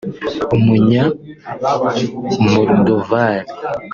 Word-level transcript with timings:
Umunya-Moldoval 0.55 3.39